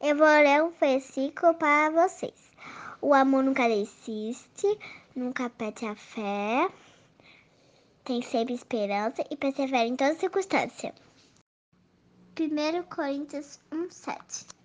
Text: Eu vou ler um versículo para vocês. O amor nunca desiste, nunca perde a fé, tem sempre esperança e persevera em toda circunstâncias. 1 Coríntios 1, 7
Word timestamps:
Eu 0.00 0.16
vou 0.16 0.26
ler 0.26 0.62
um 0.62 0.70
versículo 0.70 1.54
para 1.54 1.90
vocês. 1.90 2.52
O 3.00 3.12
amor 3.12 3.42
nunca 3.42 3.68
desiste, 3.68 4.78
nunca 5.14 5.50
perde 5.50 5.86
a 5.86 5.96
fé, 5.96 6.70
tem 8.04 8.22
sempre 8.22 8.54
esperança 8.54 9.24
e 9.28 9.36
persevera 9.36 9.88
em 9.88 9.96
toda 9.96 10.14
circunstâncias. 10.14 10.94
1 12.38 12.82
Coríntios 12.84 13.58
1, 13.72 13.90
7 13.90 14.57